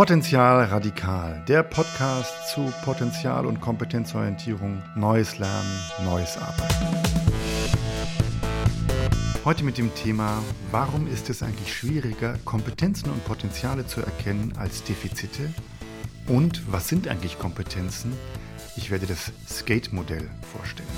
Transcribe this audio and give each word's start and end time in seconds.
Potenzial 0.00 0.64
Radikal, 0.64 1.42
der 1.46 1.62
Podcast 1.62 2.48
zu 2.48 2.72
Potenzial- 2.86 3.44
und 3.44 3.60
Kompetenzorientierung, 3.60 4.82
Neues 4.96 5.38
Lernen, 5.38 5.78
Neues 6.06 6.38
Arbeiten. 6.38 6.86
Heute 9.44 9.62
mit 9.62 9.76
dem 9.76 9.94
Thema, 9.94 10.42
warum 10.70 11.06
ist 11.06 11.28
es 11.28 11.42
eigentlich 11.42 11.74
schwieriger, 11.74 12.38
Kompetenzen 12.46 13.10
und 13.10 13.22
Potenziale 13.26 13.86
zu 13.86 14.00
erkennen 14.00 14.54
als 14.56 14.82
Defizite? 14.84 15.52
Und 16.26 16.62
was 16.72 16.88
sind 16.88 17.06
eigentlich 17.06 17.38
Kompetenzen? 17.38 18.14
Ich 18.76 18.90
werde 18.90 19.04
das 19.04 19.32
Skate-Modell 19.50 20.30
vorstellen. 20.50 20.88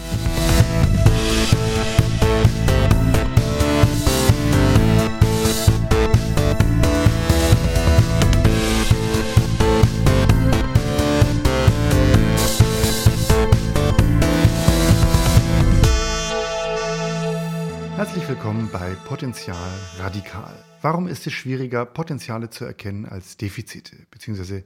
Willkommen 18.53 18.71
bei 18.71 18.95
Potenzial 19.09 19.81
Radikal. 19.99 20.53
Warum 20.83 21.09
ist 21.09 21.27
es 21.27 21.33
schwieriger, 21.33 21.87
Potenziale 21.87 22.51
zu 22.51 22.67
erkennen 22.67 23.07
als 23.07 23.39
Defizite? 23.39 24.07
Beziehungsweise 24.11 24.65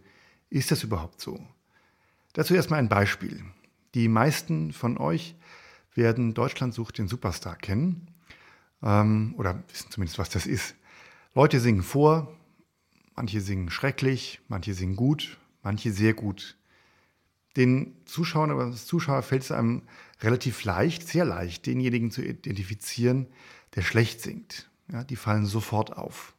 ist 0.50 0.72
das 0.72 0.82
überhaupt 0.82 1.20
so? 1.20 1.38
Dazu 2.32 2.56
erstmal 2.56 2.80
ein 2.80 2.88
Beispiel. 2.88 3.44
Die 3.94 4.08
meisten 4.08 4.72
von 4.72 4.98
euch 4.98 5.36
werden 5.94 6.34
Deutschland 6.34 6.74
sucht 6.74 6.98
den 6.98 7.06
Superstar 7.06 7.54
kennen 7.54 8.08
ähm, 8.82 9.36
oder 9.38 9.62
wissen 9.68 9.88
zumindest, 9.92 10.18
was 10.18 10.30
das 10.30 10.48
ist. 10.48 10.74
Leute 11.36 11.60
singen 11.60 11.84
vor, 11.84 12.36
manche 13.14 13.40
singen 13.40 13.70
schrecklich, 13.70 14.40
manche 14.48 14.74
singen 14.74 14.96
gut, 14.96 15.38
manche 15.62 15.92
sehr 15.92 16.14
gut. 16.14 16.56
Den 17.56 17.94
Zuschauern 18.04 18.50
aber 18.50 18.64
als 18.64 18.84
Zuschauer 18.84 19.22
fällt 19.22 19.42
es 19.42 19.52
einem 19.52 19.82
relativ 20.22 20.64
leicht, 20.64 21.06
sehr 21.06 21.24
leicht, 21.24 21.66
denjenigen 21.66 22.10
zu 22.10 22.20
identifizieren, 22.20 23.28
der 23.76 23.82
schlecht 23.82 24.20
singt. 24.20 24.68
Ja, 24.90 25.04
die 25.04 25.16
fallen 25.16 25.46
sofort 25.46 25.96
auf. 25.96 26.34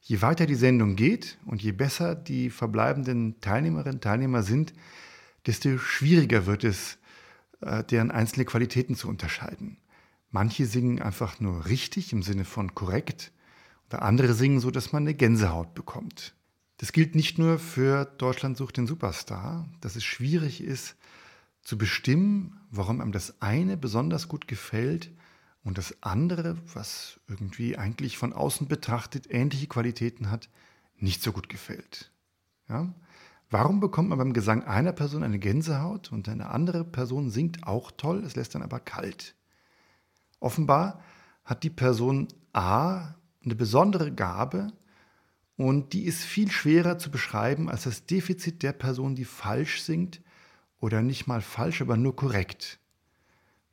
Je 0.00 0.22
weiter 0.22 0.46
die 0.46 0.54
Sendung 0.54 0.96
geht 0.96 1.38
und 1.44 1.62
je 1.62 1.72
besser 1.72 2.14
die 2.14 2.48
verbleibenden 2.48 3.40
Teilnehmerinnen 3.40 3.96
und 3.96 4.04
Teilnehmer 4.04 4.42
sind, 4.42 4.72
desto 5.46 5.76
schwieriger 5.78 6.46
wird 6.46 6.64
es, 6.64 6.98
äh, 7.60 7.84
deren 7.84 8.10
einzelne 8.10 8.46
Qualitäten 8.46 8.94
zu 8.94 9.08
unterscheiden. 9.08 9.76
Manche 10.30 10.64
singen 10.64 11.02
einfach 11.02 11.40
nur 11.40 11.66
richtig 11.66 12.12
im 12.12 12.22
Sinne 12.22 12.44
von 12.44 12.74
korrekt, 12.74 13.32
oder 13.88 14.02
andere 14.02 14.34
singen 14.34 14.60
so, 14.60 14.70
dass 14.70 14.92
man 14.92 15.02
eine 15.02 15.14
Gänsehaut 15.14 15.74
bekommt. 15.74 16.34
Das 16.76 16.92
gilt 16.92 17.14
nicht 17.14 17.38
nur 17.38 17.58
für 17.58 18.04
Deutschland 18.04 18.56
sucht 18.56 18.76
den 18.76 18.86
Superstar, 18.86 19.68
dass 19.80 19.96
es 19.96 20.04
schwierig 20.04 20.62
ist 20.62 20.96
zu 21.62 21.76
bestimmen, 21.76 22.60
warum 22.70 23.00
einem 23.00 23.12
das 23.12 23.42
eine 23.42 23.76
besonders 23.76 24.28
gut 24.28 24.46
gefällt 24.46 25.10
und 25.62 25.78
das 25.78 26.02
andere, 26.02 26.56
was 26.74 27.20
irgendwie 27.28 27.76
eigentlich 27.76 28.16
von 28.16 28.32
außen 28.32 28.68
betrachtet 28.68 29.26
ähnliche 29.30 29.66
Qualitäten 29.66 30.30
hat, 30.30 30.48
nicht 30.96 31.22
so 31.22 31.32
gut 31.32 31.48
gefällt. 31.48 32.10
Ja? 32.68 32.92
Warum 33.50 33.80
bekommt 33.80 34.08
man 34.08 34.18
beim 34.18 34.32
Gesang 34.32 34.64
einer 34.64 34.92
Person 34.92 35.22
eine 35.22 35.38
Gänsehaut 35.38 36.12
und 36.12 36.28
eine 36.28 36.50
andere 36.50 36.84
Person 36.84 37.30
singt 37.30 37.66
auch 37.66 37.90
toll, 37.90 38.22
es 38.24 38.36
lässt 38.36 38.54
dann 38.54 38.62
aber 38.62 38.80
kalt? 38.80 39.34
Offenbar 40.38 41.02
hat 41.44 41.64
die 41.64 41.70
Person 41.70 42.28
A 42.52 43.14
eine 43.42 43.54
besondere 43.54 44.12
Gabe, 44.12 44.72
und 45.60 45.92
die 45.92 46.04
ist 46.04 46.24
viel 46.24 46.50
schwerer 46.50 46.96
zu 46.96 47.10
beschreiben 47.10 47.68
als 47.68 47.82
das 47.82 48.06
Defizit 48.06 48.62
der 48.62 48.72
Person, 48.72 49.14
die 49.14 49.26
falsch 49.26 49.82
singt 49.82 50.22
oder 50.78 51.02
nicht 51.02 51.26
mal 51.26 51.42
falsch, 51.42 51.82
aber 51.82 51.98
nur 51.98 52.16
korrekt. 52.16 52.78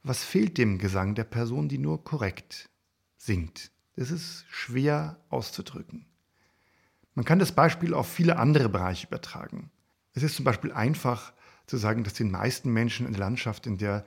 Was 0.07 0.23
fehlt 0.23 0.57
dem 0.57 0.77
Gesang 0.77 1.15
der 1.15 1.25
Person, 1.25 1.67
die 1.67 1.79
nur 1.79 2.01
korrekt 2.01 2.69
singt? 3.17 3.71
Das 3.97 4.09
ist 4.09 4.45
schwer 4.49 5.19
auszudrücken. 5.27 6.05
Man 7.13 7.25
kann 7.25 7.39
das 7.39 7.51
Beispiel 7.51 7.93
auf 7.93 8.07
viele 8.09 8.37
andere 8.37 8.69
Bereiche 8.69 9.07
übertragen. 9.07 9.69
Es 10.13 10.23
ist 10.23 10.37
zum 10.37 10.45
Beispiel 10.45 10.71
einfach 10.71 11.33
zu 11.65 11.75
sagen, 11.75 12.05
dass 12.05 12.13
den 12.13 12.31
meisten 12.31 12.71
Menschen 12.71 13.05
in 13.05 13.11
der 13.11 13.19
Landschaft, 13.19 13.67
in 13.67 13.77
der 13.77 14.05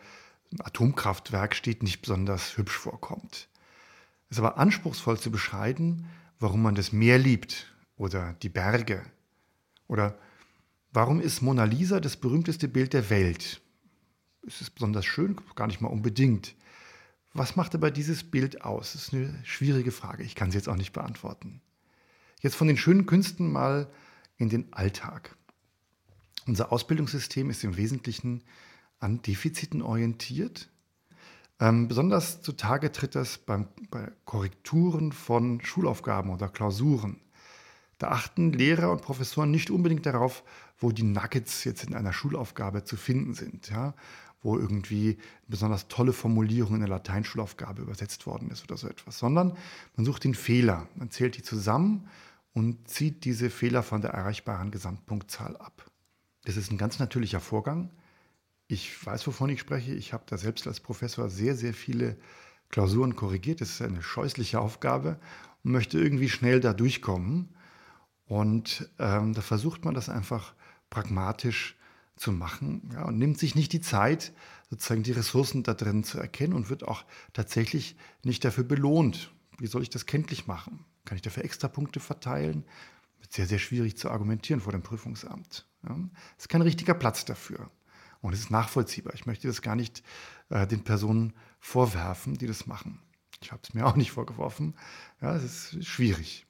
ein 0.51 0.63
Atomkraftwerk 0.63 1.55
steht, 1.55 1.83
nicht 1.83 2.01
besonders 2.01 2.57
hübsch 2.57 2.79
vorkommt. 2.79 3.51
Es 4.31 4.39
ist 4.39 4.43
aber 4.43 4.57
anspruchsvoll 4.57 5.21
zu 5.21 5.31
beschreiben, 5.31 6.09
warum 6.39 6.63
man 6.63 6.77
das 6.77 6.93
Meer 6.93 7.19
liebt 7.19 7.75
oder 7.97 8.33
die 8.43 8.49
Berge. 8.49 9.03
Oder 9.87 10.19
warum 10.95 11.21
ist 11.21 11.43
Mona 11.43 11.65
Lisa 11.65 12.01
das 12.01 12.17
berühmteste 12.17 12.69
Bild 12.69 12.95
der 12.95 13.11
Welt? 13.11 13.61
Ist 14.43 14.61
es 14.61 14.71
besonders 14.71 15.05
schön? 15.05 15.37
Gar 15.55 15.67
nicht 15.67 15.81
mal 15.81 15.89
unbedingt. 15.89 16.55
Was 17.33 17.57
macht 17.57 17.75
aber 17.75 17.91
dieses 17.91 18.25
Bild 18.25 18.63
aus? 18.63 18.93
Das 18.93 19.03
ist 19.03 19.15
eine 19.15 19.39
schwierige 19.45 19.93
Frage. 19.93 20.23
Ich 20.25 20.35
kann 20.35 20.51
sie 20.51 20.57
jetzt 20.59 20.69
auch 20.69 20.77
nicht 20.77 20.93
beantworten. 20.93 21.61
Jetzt 22.41 22.57
von 22.57 22.67
den 22.67 22.77
schönen 22.77 23.07
Künsten 23.07 23.53
mal 23.53 23.89
in 24.37 24.49
den 24.49 24.73
Alltag. 24.73 25.37
Unser 26.47 26.73
Ausbildungssystem 26.73 27.51
ist 27.51 27.63
im 27.63 27.77
Wesentlichen 27.77 28.43
an 28.99 29.23
Defiziten 29.23 29.83
orientiert. 29.83 30.69
Ähm, 31.61 31.89
besonders 31.89 32.41
zutage 32.43 32.91
tritt 32.91 33.15
das 33.15 33.39
beim, 33.39 33.69
bei 33.91 34.11
Korrekturen 34.25 35.13
von 35.13 35.61
Schulaufgaben 35.63 36.31
oder 36.31 36.49
Klausuren. 36.49 37.21
Da 37.99 38.09
achten 38.09 38.53
Lehrer 38.53 38.91
und 38.91 39.03
Professoren 39.03 39.51
nicht 39.51 39.71
unbedingt 39.71 40.07
darauf, 40.07 40.43
wo 40.81 40.91
die 40.91 41.03
Nuggets 41.03 41.65
jetzt 41.65 41.85
in 41.85 41.95
einer 41.95 42.13
Schulaufgabe 42.13 42.85
zu 42.85 42.97
finden 42.97 43.35
sind, 43.35 43.71
ja? 43.71 43.95
wo 44.43 44.57
irgendwie 44.57 45.19
besonders 45.47 45.89
tolle 45.89 46.15
Formulierung 46.15 46.75
in 46.75 46.81
der 46.81 46.89
Lateinschulaufgabe 46.89 47.83
übersetzt 47.83 48.27
worden 48.27 48.51
ist 48.51 48.65
oder 48.65 48.79
so 48.79 48.89
etwas, 48.89 49.19
sondern 49.19 49.57
man 49.97 50.07
sucht 50.07 50.25
den 50.25 50.35
Fehler, 50.35 50.89
man 50.97 51.11
zählt 51.11 51.37
die 51.37 51.43
zusammen 51.43 52.09
und 52.55 52.89
zieht 52.89 53.25
diese 53.25 53.51
Fehler 53.51 53.83
von 53.83 54.01
der 54.01 54.13
erreichbaren 54.13 54.71
Gesamtpunktzahl 54.71 55.57
ab. 55.59 55.91
Das 56.45 56.57
ist 56.57 56.73
ein 56.73 56.79
ganz 56.79 56.99
natürlicher 56.99 57.41
Vorgang. 57.41 57.91
Ich 58.67 59.05
weiß, 59.05 59.27
wovon 59.27 59.51
ich 59.51 59.61
spreche. 59.61 59.93
Ich 59.93 60.13
habe 60.13 60.25
da 60.27 60.39
selbst 60.39 60.67
als 60.67 60.81
Professor 60.81 61.29
sehr, 61.29 61.55
sehr 61.55 61.75
viele 61.75 62.17
Klausuren 62.71 63.17
korrigiert. 63.17 63.61
Das 63.61 63.71
ist 63.71 63.83
eine 63.83 64.03
scheußliche 64.03 64.61
Aufgabe 64.61 65.21
und 65.63 65.73
möchte 65.73 65.99
irgendwie 65.99 66.29
schnell 66.29 66.61
da 66.61 66.73
durchkommen. 66.73 67.51
Und 68.25 68.89
ähm, 68.99 69.35
da 69.35 69.43
versucht 69.43 69.85
man 69.85 69.95
das 69.95 70.09
einfach 70.09 70.55
pragmatisch 70.91 71.77
zu 72.17 72.33
machen 72.33 72.91
ja, 72.93 73.05
und 73.05 73.19
nimmt 73.19 73.39
sich 73.39 73.55
nicht 73.55 73.73
die 73.73 73.81
Zeit, 73.81 74.33
sozusagen 74.69 75.03
die 75.03 75.13
Ressourcen 75.13 75.63
da 75.63 75.75
drin 75.75 76.05
zu 76.05 76.19
erkennen 76.19 76.53
und 76.53 76.69
wird 76.69 76.87
auch 76.87 77.05
tatsächlich 77.33 77.97
nicht 78.23 78.45
dafür 78.45 78.65
belohnt. 78.65 79.33
Wie 79.59 79.67
soll 79.67 79.83
ich 79.83 79.91
das 79.91 80.07
kenntlich 80.07 80.47
machen? 80.47 80.85
Kann 81.05 81.17
ich 81.17 81.23
dafür 81.23 81.45
extra 81.45 81.69
Punkte 81.69 81.99
verteilen? 81.99 82.65
Wird 83.19 83.33
sehr, 83.33 83.47
sehr 83.47 83.59
schwierig 83.59 83.97
zu 83.97 84.11
argumentieren 84.11 84.61
vor 84.61 84.73
dem 84.73 84.83
Prüfungsamt. 84.83 85.67
Es 85.83 85.89
ja. 85.89 85.97
ist 86.39 86.49
kein 86.49 86.63
richtiger 86.63 86.95
Platz 86.95 87.25
dafür. 87.25 87.71
Und 88.21 88.35
es 88.35 88.41
ist 88.41 88.51
nachvollziehbar. 88.51 89.15
Ich 89.15 89.27
möchte 89.27 89.49
das 89.49 89.63
gar 89.63 89.77
nicht 89.77 90.03
äh, 90.51 90.67
den 90.67 90.85
Personen 90.85 91.33
vorwerfen, 91.59 92.37
die 92.37 92.47
das 92.47 92.67
machen. 92.67 93.01
Ich 93.43 93.51
habe 93.51 93.63
es 93.65 93.75
mir 93.75 93.87
auch 93.87 93.97
nicht 93.97 94.13
vorgeworfen. 94.13 94.75
Ja, 95.21 95.35
es 95.35 95.73
ist 95.73 95.87
schwierig. 95.87 96.47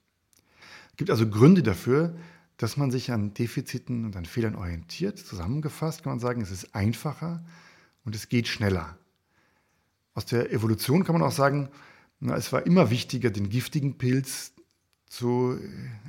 Es 0.91 0.97
gibt 0.97 1.09
also 1.09 1.29
Gründe 1.29 1.63
dafür, 1.63 2.15
dass 2.61 2.77
man 2.77 2.91
sich 2.91 3.11
an 3.11 3.33
Defiziten 3.33 4.05
und 4.05 4.15
an 4.15 4.25
Fehlern 4.25 4.53
orientiert. 4.53 5.17
Zusammengefasst 5.17 6.03
kann 6.03 6.11
man 6.11 6.19
sagen, 6.19 6.41
es 6.41 6.51
ist 6.51 6.75
einfacher 6.75 7.43
und 8.05 8.13
es 8.13 8.29
geht 8.29 8.47
schneller. 8.47 8.99
Aus 10.13 10.27
der 10.27 10.51
Evolution 10.51 11.03
kann 11.03 11.13
man 11.13 11.23
auch 11.23 11.31
sagen, 11.31 11.69
na, 12.19 12.35
es 12.35 12.53
war 12.53 12.63
immer 12.67 12.91
wichtiger, 12.91 13.31
den 13.31 13.49
giftigen 13.49 13.97
Pilz 13.97 14.53
zu 15.07 15.57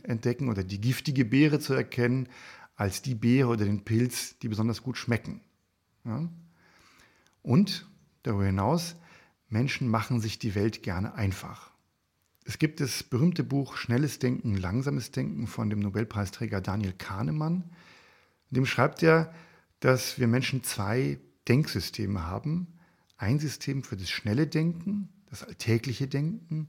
entdecken 0.02 0.50
oder 0.50 0.62
die 0.62 0.78
giftige 0.78 1.24
Beere 1.24 1.58
zu 1.58 1.72
erkennen, 1.72 2.28
als 2.76 3.00
die 3.00 3.14
Beere 3.14 3.48
oder 3.48 3.64
den 3.64 3.82
Pilz, 3.82 4.38
die 4.40 4.48
besonders 4.48 4.82
gut 4.82 4.98
schmecken. 4.98 5.40
Ja? 6.05 6.28
Und 7.43 7.88
darüber 8.25 8.44
hinaus, 8.44 8.96
Menschen 9.48 9.88
machen 9.88 10.20
sich 10.20 10.38
die 10.38 10.55
Welt 10.55 10.82
gerne 10.82 11.14
einfach. 11.14 11.71
Es 12.44 12.59
gibt 12.59 12.81
das 12.81 13.05
berühmte 13.05 13.44
Buch 13.44 13.77
Schnelles 13.77 14.19
Denken, 14.19 14.56
Langsames 14.56 15.12
Denken 15.12 15.47
von 15.47 15.71
dem 15.71 15.79
Nobelpreisträger 15.79 16.61
Daniel 16.61 16.93
Kahnemann. 16.93 17.65
In 18.50 18.56
dem 18.56 18.67
schreibt 18.67 19.03
er, 19.03 19.33
dass 19.81 20.19
wir 20.19 20.27
Menschen 20.27 20.65
zwei 20.65 21.19
Denksysteme 21.49 22.27
haben. 22.27 22.67
Ein 23.17 23.39
System 23.39 23.85
für 23.85 23.97
das 23.97 24.11
schnelle 24.11 24.49
Denken, 24.49 25.09
das 25.31 25.44
alltägliche 25.44 26.09
Denken, 26.09 26.69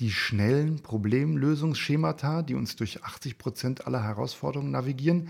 die 0.00 0.10
schnellen 0.10 0.82
Problemlösungsschemata, 0.82 2.42
die 2.42 2.54
uns 2.54 2.74
durch 2.74 3.04
80 3.04 3.38
Prozent 3.38 3.86
aller 3.86 4.02
Herausforderungen 4.02 4.72
navigieren. 4.72 5.28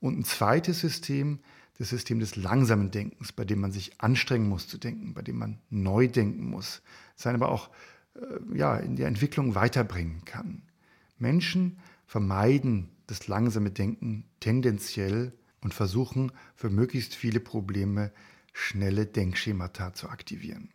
Und 0.00 0.18
ein 0.18 0.24
zweites 0.24 0.80
System, 0.80 1.40
das 1.76 1.90
System 1.90 2.18
des 2.18 2.36
langsamen 2.36 2.90
Denkens, 2.90 3.32
bei 3.32 3.44
dem 3.44 3.60
man 3.60 3.72
sich 3.72 4.00
anstrengen 4.00 4.48
muss 4.48 4.66
zu 4.68 4.78
denken, 4.78 5.12
bei 5.12 5.22
dem 5.22 5.38
man 5.38 5.58
neu 5.68 6.08
denken 6.08 6.48
muss, 6.48 6.82
sein 7.14 7.34
aber 7.34 7.50
auch 7.50 7.70
ja, 8.54 8.76
in 8.76 8.96
der 8.96 9.08
Entwicklung 9.08 9.54
weiterbringen 9.54 10.24
kann. 10.24 10.62
Menschen 11.18 11.78
vermeiden 12.06 12.90
das 13.06 13.28
langsame 13.28 13.70
Denken 13.70 14.24
tendenziell 14.40 15.32
und 15.60 15.74
versuchen 15.74 16.32
für 16.54 16.70
möglichst 16.70 17.14
viele 17.14 17.40
Probleme 17.40 18.12
schnelle 18.52 19.06
Denkschemata 19.06 19.94
zu 19.94 20.08
aktivieren. 20.08 20.70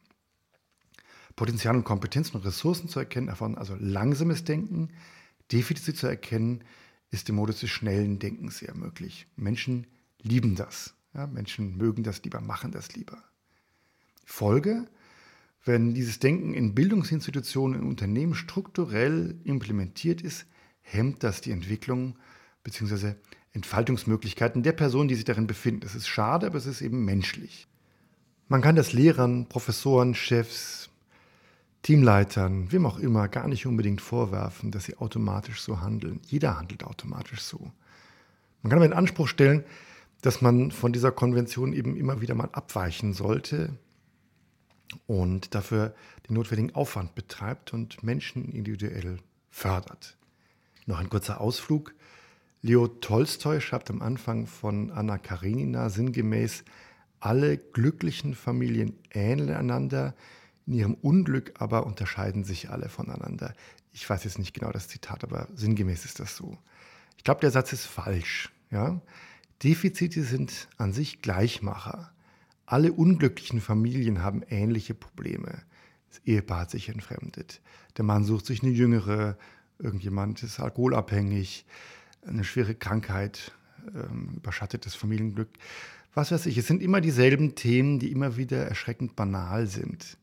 Potenzial 1.35 1.75
und 1.75 1.83
Kompetenzen 1.83 2.37
und 2.37 2.45
Ressourcen 2.45 2.89
zu 2.89 2.99
erkennen, 2.99 3.27
erfordern 3.27 3.57
also 3.57 3.75
langsames 3.79 4.43
Denken. 4.43 4.89
Defizite 5.51 5.93
zu 5.93 6.07
erkennen, 6.07 6.63
ist 7.09 7.29
im 7.29 7.35
Modus 7.35 7.59
des 7.59 7.69
schnellen 7.69 8.19
Denkens 8.19 8.59
sehr 8.59 8.75
möglich. 8.75 9.27
Menschen 9.35 9.87
lieben 10.21 10.55
das. 10.55 10.95
Ja, 11.13 11.27
Menschen 11.27 11.77
mögen 11.77 12.03
das 12.03 12.23
lieber, 12.23 12.41
machen 12.41 12.71
das 12.71 12.95
lieber. 12.95 13.23
Folge, 14.25 14.87
wenn 15.65 15.93
dieses 15.93 16.19
Denken 16.19 16.53
in 16.53 16.75
Bildungsinstitutionen, 16.75 17.81
in 17.81 17.87
Unternehmen 17.87 18.35
strukturell 18.35 19.35
implementiert 19.43 20.21
ist, 20.21 20.45
hemmt 20.81 21.23
das 21.23 21.41
die 21.41 21.51
Entwicklung 21.51 22.15
bzw. 22.63 23.13
Entfaltungsmöglichkeiten 23.53 24.63
der 24.63 24.73
Personen, 24.73 25.07
die 25.07 25.15
sich 25.15 25.25
darin 25.25 25.47
befinden. 25.47 25.81
Das 25.81 25.95
ist 25.95 26.07
schade, 26.07 26.47
aber 26.47 26.57
es 26.57 26.65
ist 26.65 26.81
eben 26.81 27.05
menschlich. 27.05 27.67
Man 28.49 28.61
kann 28.61 28.75
das 28.75 28.93
Lehrern, 28.93 29.47
Professoren, 29.47 30.15
Chefs, 30.15 30.89
Teamleitern, 31.81 32.71
wem 32.71 32.85
auch 32.85 32.97
immer, 32.97 33.27
gar 33.27 33.47
nicht 33.47 33.65
unbedingt 33.65 34.01
vorwerfen, 34.01 34.71
dass 34.71 34.85
sie 34.85 34.97
automatisch 34.97 35.61
so 35.61 35.81
handeln. 35.81 36.19
Jeder 36.25 36.57
handelt 36.57 36.83
automatisch 36.83 37.41
so. 37.41 37.71
Man 38.61 38.69
kann 38.69 38.79
aber 38.79 38.85
in 38.85 38.93
Anspruch 38.93 39.27
stellen, 39.27 39.63
dass 40.21 40.41
man 40.41 40.71
von 40.71 40.93
dieser 40.93 41.11
Konvention 41.11 41.73
eben 41.73 41.95
immer 41.95 42.21
wieder 42.21 42.35
mal 42.35 42.49
abweichen 42.53 43.13
sollte 43.13 43.77
und 45.07 45.55
dafür 45.55 45.93
den 46.27 46.35
notwendigen 46.35 46.75
Aufwand 46.75 47.15
betreibt 47.15 47.73
und 47.73 48.03
Menschen 48.03 48.51
individuell 48.51 49.19
fördert. 49.49 50.17
Noch 50.85 50.99
ein 50.99 51.09
kurzer 51.09 51.41
Ausflug. 51.41 51.93
Leo 52.61 52.87
Tolstoi 52.87 53.59
schreibt 53.59 53.89
am 53.89 54.01
Anfang 54.01 54.47
von 54.47 54.91
Anna 54.91 55.17
Karenina 55.17 55.89
sinngemäß, 55.89 56.63
alle 57.19 57.57
glücklichen 57.57 58.35
Familien 58.35 58.97
ähneln 59.11 59.55
einander, 59.55 60.13
in 60.65 60.73
ihrem 60.73 60.93
Unglück 60.93 61.53
aber 61.59 61.85
unterscheiden 61.85 62.43
sich 62.43 62.69
alle 62.69 62.89
voneinander. 62.89 63.53
Ich 63.91 64.09
weiß 64.09 64.23
jetzt 64.23 64.39
nicht 64.39 64.53
genau 64.53 64.71
das 64.71 64.87
Zitat, 64.87 65.23
aber 65.23 65.47
sinngemäß 65.53 66.05
ist 66.05 66.19
das 66.19 66.35
so. 66.35 66.57
Ich 67.17 67.23
glaube, 67.23 67.41
der 67.41 67.51
Satz 67.51 67.73
ist 67.73 67.85
falsch. 67.85 68.51
Ja? 68.71 69.01
Defizite 69.61 70.23
sind 70.23 70.67
an 70.77 70.93
sich 70.93 71.21
Gleichmacher. 71.21 72.12
Alle 72.65 72.93
unglücklichen 72.93 73.61
Familien 73.61 74.21
haben 74.21 74.43
ähnliche 74.49 74.93
Probleme. 74.93 75.63
Das 76.09 76.19
Ehepaar 76.25 76.61
hat 76.61 76.71
sich 76.71 76.89
entfremdet. 76.89 77.61
Der 77.97 78.05
Mann 78.05 78.23
sucht 78.23 78.45
sich 78.45 78.63
eine 78.63 78.71
jüngere, 78.71 79.37
irgendjemand 79.79 80.43
ist 80.43 80.59
alkoholabhängig, 80.59 81.65
eine 82.25 82.43
schwere 82.43 82.75
Krankheit 82.75 83.51
ähm, 83.87 84.33
überschattet 84.35 84.85
das 84.85 84.95
Familienglück. 84.95 85.49
Was 86.13 86.31
weiß 86.31 86.45
ich, 86.45 86.57
es 86.57 86.67
sind 86.67 86.81
immer 86.81 87.01
dieselben 87.01 87.55
Themen, 87.55 87.99
die 87.99 88.11
immer 88.11 88.37
wieder 88.37 88.65
erschreckend 88.65 89.15
banal 89.15 89.67
sind. 89.67 90.17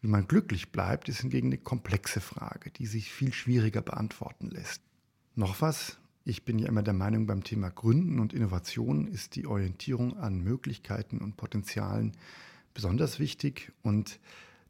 Wie 0.00 0.08
man 0.08 0.26
glücklich 0.26 0.72
bleibt, 0.72 1.08
ist 1.08 1.20
hingegen 1.20 1.48
eine 1.48 1.58
komplexe 1.58 2.20
Frage, 2.20 2.70
die 2.70 2.86
sich 2.86 3.12
viel 3.12 3.32
schwieriger 3.32 3.82
beantworten 3.82 4.48
lässt. 4.48 4.80
Noch 5.34 5.60
was, 5.60 5.98
ich 6.28 6.44
bin 6.44 6.58
ja 6.58 6.68
immer 6.68 6.82
der 6.82 6.92
Meinung, 6.92 7.26
beim 7.26 7.42
Thema 7.42 7.70
Gründen 7.70 8.20
und 8.20 8.34
Innovation 8.34 9.06
ist 9.08 9.34
die 9.34 9.46
Orientierung 9.46 10.18
an 10.18 10.40
Möglichkeiten 10.40 11.18
und 11.18 11.38
Potenzialen 11.38 12.12
besonders 12.74 13.18
wichtig 13.18 13.72
und 13.82 14.20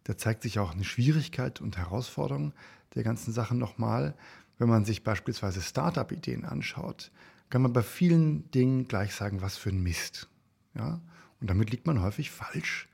da 0.04 0.16
zeigt 0.16 0.44
sich 0.44 0.60
auch 0.60 0.70
eine 0.70 0.84
Schwierigkeit 0.84 1.60
und 1.60 1.76
Herausforderung 1.76 2.52
der 2.94 3.02
ganzen 3.02 3.32
Sache 3.32 3.56
nochmal. 3.56 4.14
Wenn 4.58 4.68
man 4.68 4.84
sich 4.84 5.02
beispielsweise 5.02 5.60
Startup-Ideen 5.60 6.44
anschaut, 6.44 7.10
kann 7.50 7.62
man 7.62 7.72
bei 7.72 7.82
vielen 7.82 8.48
Dingen 8.52 8.86
gleich 8.86 9.12
sagen, 9.12 9.42
was 9.42 9.56
für 9.56 9.70
ein 9.70 9.82
Mist. 9.82 10.28
Ja? 10.76 11.00
Und 11.40 11.50
damit 11.50 11.70
liegt 11.72 11.88
man 11.88 12.00
häufig 12.00 12.30
falsch. 12.30 12.88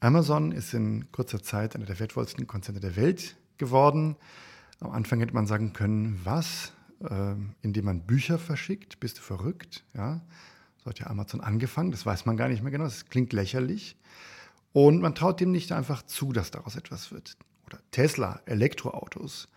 Amazon 0.00 0.52
ist 0.52 0.74
in 0.74 1.10
kurzer 1.12 1.42
Zeit 1.42 1.76
einer 1.76 1.86
der 1.86 1.98
wertvollsten 1.98 2.46
Konzerne 2.46 2.80
der 2.80 2.96
Welt 2.96 3.36
geworden. 3.56 4.16
Am 4.80 4.90
Anfang 4.90 5.20
hätte 5.20 5.34
man 5.34 5.46
sagen 5.46 5.72
können, 5.72 6.20
was, 6.24 6.72
äh, 7.10 7.34
indem 7.62 7.84
man 7.84 8.00
Bücher 8.00 8.38
verschickt, 8.38 9.00
bist 9.00 9.18
du 9.18 9.22
verrückt? 9.22 9.84
Ja, 9.94 10.20
so 10.78 10.90
hat 10.90 10.98
ja 10.98 11.06
Amazon 11.06 11.40
angefangen, 11.40 11.90
das 11.90 12.04
weiß 12.04 12.26
man 12.26 12.36
gar 12.36 12.48
nicht 12.48 12.62
mehr 12.62 12.72
genau, 12.72 12.84
das 12.84 13.06
klingt 13.06 13.32
lächerlich. 13.32 13.96
Und 14.72 15.00
man 15.00 15.14
traut 15.14 15.40
dem 15.40 15.52
nicht 15.52 15.72
einfach 15.72 16.02
zu, 16.02 16.32
dass 16.32 16.50
daraus 16.50 16.76
etwas 16.76 17.12
wird. 17.12 17.36
Oder 17.66 17.78
Tesla, 17.90 18.40
Elektroautos, 18.46 19.48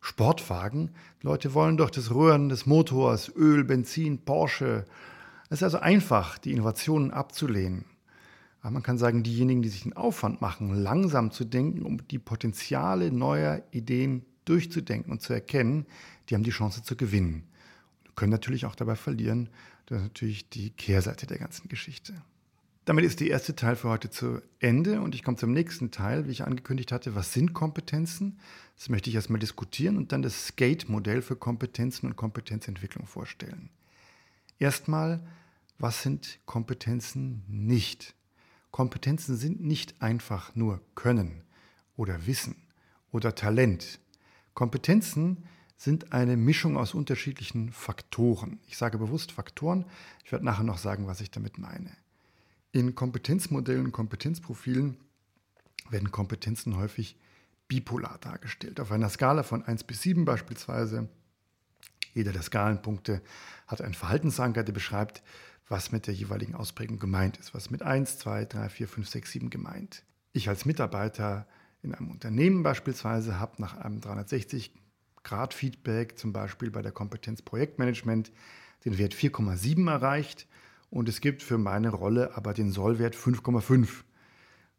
Sportwagen. 0.00 0.90
Die 1.20 1.26
Leute 1.26 1.54
wollen 1.54 1.76
doch 1.76 1.90
das 1.90 2.14
Röhren 2.14 2.48
des 2.48 2.66
Motors, 2.66 3.30
Öl, 3.34 3.64
Benzin, 3.64 4.24
Porsche. 4.24 4.84
Es 5.50 5.58
ist 5.58 5.64
also 5.64 5.78
einfach, 5.78 6.38
die 6.38 6.52
Innovationen 6.52 7.10
abzulehnen. 7.10 7.84
Aber 8.62 8.72
man 8.72 8.82
kann 8.82 8.98
sagen, 8.98 9.22
diejenigen, 9.22 9.62
die 9.62 9.68
sich 9.68 9.82
den 9.82 9.96
Aufwand 9.96 10.40
machen, 10.40 10.74
langsam 10.74 11.30
zu 11.30 11.44
denken, 11.44 11.82
um 11.82 12.06
die 12.08 12.18
Potenziale 12.18 13.10
neuer 13.10 13.62
Ideen 13.70 14.24
durchzudenken 14.44 15.12
und 15.12 15.22
zu 15.22 15.32
erkennen, 15.32 15.86
die 16.28 16.34
haben 16.34 16.42
die 16.42 16.50
Chance 16.50 16.82
zu 16.82 16.96
gewinnen. 16.96 17.44
Und 18.06 18.16
können 18.16 18.32
natürlich 18.32 18.66
auch 18.66 18.74
dabei 18.74 18.96
verlieren. 18.96 19.48
Das 19.86 19.98
ist 19.98 20.04
natürlich 20.04 20.48
die 20.48 20.70
Kehrseite 20.70 21.26
der 21.26 21.38
ganzen 21.38 21.68
Geschichte. 21.68 22.14
Damit 22.84 23.04
ist 23.04 23.20
der 23.20 23.28
erste 23.28 23.54
Teil 23.54 23.76
für 23.76 23.88
heute 23.88 24.10
zu 24.10 24.40
Ende 24.58 25.00
und 25.00 25.14
ich 25.14 25.22
komme 25.22 25.36
zum 25.36 25.52
nächsten 25.52 25.90
Teil, 25.90 26.26
wie 26.26 26.32
ich 26.32 26.44
angekündigt 26.44 26.92
hatte. 26.92 27.14
Was 27.14 27.32
sind 27.32 27.52
Kompetenzen? 27.52 28.40
Das 28.76 28.88
möchte 28.88 29.10
ich 29.10 29.16
erstmal 29.16 29.38
diskutieren 29.38 29.96
und 29.96 30.12
dann 30.12 30.22
das 30.22 30.48
Skate-Modell 30.48 31.22
für 31.22 31.36
Kompetenzen 31.36 32.06
und 32.06 32.16
Kompetenzentwicklung 32.16 33.06
vorstellen. 33.06 33.68
Erstmal, 34.58 35.20
was 35.78 36.02
sind 36.02 36.40
Kompetenzen 36.46 37.44
nicht? 37.46 38.14
Kompetenzen 38.70 39.36
sind 39.36 39.60
nicht 39.60 40.00
einfach 40.02 40.54
nur 40.54 40.80
Können 40.94 41.42
oder 41.96 42.26
Wissen 42.26 42.56
oder 43.12 43.34
Talent. 43.34 44.00
Kompetenzen 44.60 45.44
sind 45.78 46.12
eine 46.12 46.36
Mischung 46.36 46.76
aus 46.76 46.92
unterschiedlichen 46.92 47.72
Faktoren. 47.72 48.60
Ich 48.68 48.76
sage 48.76 48.98
bewusst 48.98 49.32
Faktoren. 49.32 49.86
Ich 50.22 50.32
werde 50.32 50.44
nachher 50.44 50.64
noch 50.64 50.76
sagen, 50.76 51.06
was 51.06 51.22
ich 51.22 51.30
damit 51.30 51.56
meine. 51.56 51.90
In 52.70 52.94
Kompetenzmodellen 52.94 53.90
Kompetenzprofilen 53.90 54.98
werden 55.88 56.10
Kompetenzen 56.10 56.76
häufig 56.76 57.16
bipolar 57.68 58.18
dargestellt. 58.20 58.80
Auf 58.80 58.92
einer 58.92 59.08
Skala 59.08 59.44
von 59.44 59.64
1 59.64 59.84
bis 59.84 60.02
7 60.02 60.26
beispielsweise. 60.26 61.08
Jeder 62.12 62.32
der 62.32 62.42
Skalenpunkte 62.42 63.22
hat 63.66 63.80
einen 63.80 63.94
Verhaltensanker, 63.94 64.62
der 64.62 64.74
beschreibt, 64.74 65.22
was 65.70 65.90
mit 65.90 66.06
der 66.06 66.12
jeweiligen 66.12 66.54
Ausprägung 66.54 66.98
gemeint 66.98 67.38
ist, 67.38 67.54
was 67.54 67.70
mit 67.70 67.80
1, 67.80 68.18
2, 68.18 68.44
3, 68.44 68.68
4, 68.68 68.88
5, 68.88 69.08
6, 69.08 69.32
7 69.32 69.48
gemeint. 69.48 70.02
Ich 70.34 70.50
als 70.50 70.66
Mitarbeiter 70.66 71.46
in 71.82 71.94
einem 71.94 72.10
Unternehmen 72.10 72.62
beispielsweise 72.62 73.40
habe 73.40 73.60
nach 73.60 73.76
einem 73.76 74.00
360-Grad-Feedback, 74.00 76.18
zum 76.18 76.32
Beispiel 76.32 76.70
bei 76.70 76.82
der 76.82 76.92
Kompetenz 76.92 77.42
Projektmanagement, 77.42 78.30
den 78.84 78.98
Wert 78.98 79.14
4,7 79.14 79.90
erreicht 79.90 80.46
und 80.90 81.08
es 81.08 81.20
gibt 81.20 81.42
für 81.42 81.58
meine 81.58 81.90
Rolle 81.90 82.36
aber 82.36 82.54
den 82.54 82.70
Sollwert 82.70 83.14
5,5. 83.14 83.88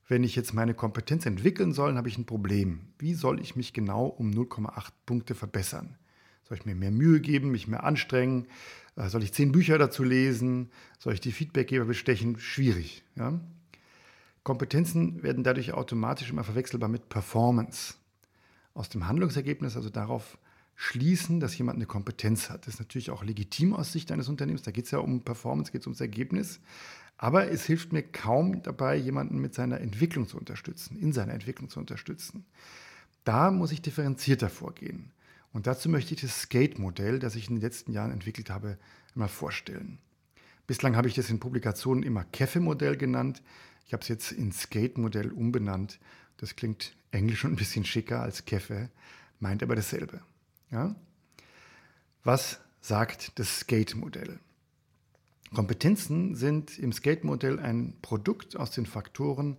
Wenn 0.07 0.23
ich 0.23 0.35
jetzt 0.35 0.53
meine 0.53 0.73
Kompetenz 0.73 1.25
entwickeln 1.25 1.71
soll, 1.71 1.95
habe 1.95 2.09
ich 2.09 2.17
ein 2.17 2.25
Problem. 2.25 2.81
Wie 2.99 3.13
soll 3.13 3.39
ich 3.39 3.55
mich 3.55 3.73
genau 3.73 4.07
um 4.07 4.31
0,8 4.31 4.89
Punkte 5.05 5.35
verbessern? 5.35 5.97
Soll 6.43 6.57
ich 6.57 6.65
mir 6.65 6.75
mehr 6.75 6.91
Mühe 6.91 7.21
geben, 7.21 7.51
mich 7.51 7.67
mehr 7.67 7.85
anstrengen? 7.85 8.47
Äh, 8.97 9.07
soll 9.07 9.23
ich 9.23 9.33
zehn 9.33 9.53
Bücher 9.53 9.77
dazu 9.77 10.03
lesen? 10.03 10.69
Soll 10.99 11.13
ich 11.13 11.21
die 11.21 11.31
Feedbackgeber 11.31 11.85
bestechen? 11.85 12.37
Schwierig. 12.39 13.05
Ja? 13.15 13.39
Kompetenzen 14.43 15.21
werden 15.23 15.43
dadurch 15.43 15.73
automatisch 15.73 16.29
immer 16.29 16.43
verwechselbar 16.43 16.89
mit 16.89 17.09
Performance. 17.09 17.95
Aus 18.73 18.89
dem 18.89 19.07
Handlungsergebnis, 19.07 19.75
also 19.75 19.89
darauf 19.89 20.37
schließen, 20.75 21.39
dass 21.39 21.57
jemand 21.57 21.75
eine 21.75 21.85
Kompetenz 21.85 22.49
hat. 22.49 22.65
Das 22.65 22.75
ist 22.75 22.79
natürlich 22.79 23.11
auch 23.11 23.23
legitim 23.23 23.75
aus 23.75 23.91
Sicht 23.91 24.11
eines 24.11 24.29
Unternehmens. 24.29 24.63
Da 24.63 24.71
geht 24.71 24.85
es 24.85 24.91
ja 24.91 24.99
um 24.99 25.21
Performance, 25.21 25.71
geht 25.71 25.81
es 25.81 25.87
ums 25.87 26.01
Ergebnis. 26.01 26.59
Aber 27.17 27.51
es 27.51 27.65
hilft 27.65 27.93
mir 27.93 28.01
kaum 28.01 28.63
dabei, 28.63 28.95
jemanden 28.95 29.39
mit 29.39 29.53
seiner 29.53 29.79
Entwicklung 29.79 30.27
zu 30.27 30.37
unterstützen, 30.37 30.97
in 30.97 31.13
seiner 31.13 31.33
Entwicklung 31.33 31.69
zu 31.69 31.79
unterstützen. 31.79 32.45
Da 33.23 33.51
muss 33.51 33.71
ich 33.71 33.83
differenzierter 33.83 34.49
vorgehen. 34.49 35.11
Und 35.53 35.67
dazu 35.67 35.87
möchte 35.87 36.15
ich 36.15 36.21
das 36.21 36.41
Skate-Modell, 36.41 37.19
das 37.19 37.35
ich 37.35 37.47
in 37.47 37.57
den 37.57 37.61
letzten 37.61 37.91
Jahren 37.91 38.11
entwickelt 38.11 38.49
habe, 38.49 38.79
einmal 39.13 39.27
vorstellen. 39.27 39.99
Bislang 40.65 40.95
habe 40.95 41.09
ich 41.09 41.13
das 41.13 41.29
in 41.29 41.39
Publikationen 41.39 42.01
immer 42.01 42.23
Keffe-Modell 42.23 42.97
genannt. 42.97 43.43
Ich 43.91 43.93
habe 43.93 44.03
es 44.03 44.07
jetzt 44.07 44.31
in 44.31 44.53
Skate-Modell 44.53 45.33
umbenannt. 45.33 45.99
Das 46.37 46.55
klingt 46.55 46.95
englisch 47.11 47.43
und 47.43 47.51
ein 47.51 47.55
bisschen 47.57 47.83
schicker 47.83 48.21
als 48.21 48.45
Keffe, 48.45 48.89
meint 49.41 49.61
aber 49.63 49.75
dasselbe. 49.75 50.21
Ja? 50.71 50.95
Was 52.23 52.61
sagt 52.79 53.37
das 53.37 53.59
Skate-Modell? 53.59 54.39
Kompetenzen 55.53 56.35
sind 56.35 56.79
im 56.79 56.93
Skate-Modell 56.93 57.59
ein 57.59 57.93
Produkt 58.01 58.55
aus 58.55 58.71
den 58.71 58.85
Faktoren 58.85 59.57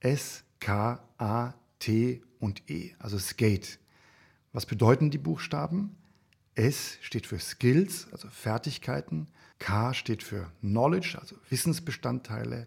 S, 0.00 0.44
K, 0.60 1.06
A, 1.18 1.52
T 1.78 2.22
und 2.40 2.70
E, 2.70 2.94
also 2.98 3.18
Skate. 3.18 3.78
Was 4.54 4.64
bedeuten 4.64 5.10
die 5.10 5.18
Buchstaben? 5.18 5.94
S 6.54 6.96
steht 7.02 7.26
für 7.26 7.38
Skills, 7.38 8.08
also 8.12 8.28
Fertigkeiten. 8.30 9.28
K 9.58 9.92
steht 9.92 10.22
für 10.22 10.50
Knowledge, 10.62 11.18
also 11.20 11.36
Wissensbestandteile. 11.50 12.66